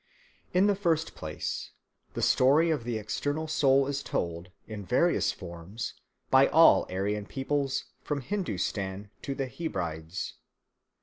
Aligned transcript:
In 0.51 0.65
the 0.65 0.73
first 0.73 1.13
place, 1.13 1.73
the 2.15 2.23
story 2.23 2.71
of 2.71 2.85
the 2.85 2.97
external 2.97 3.47
soul 3.47 3.85
is 3.85 4.01
told, 4.01 4.49
in 4.65 4.83
various 4.83 5.31
forms, 5.31 5.93
by 6.31 6.47
all 6.47 6.87
Aryan 6.89 7.27
peoples 7.27 7.83
from 8.01 8.21
Hindoostan 8.21 9.11
to 9.21 9.35
the 9.35 9.45
Hebrides. 9.45 10.37